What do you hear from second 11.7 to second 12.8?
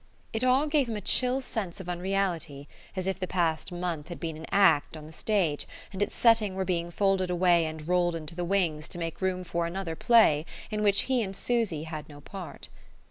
had no part.